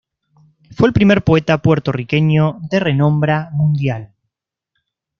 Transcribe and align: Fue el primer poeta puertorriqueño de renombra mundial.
Fue 0.71 0.87
el 0.87 0.93
primer 0.93 1.23
poeta 1.23 1.59
puertorriqueño 1.61 2.57
de 2.71 2.79
renombra 2.79 3.51
mundial. 3.51 4.15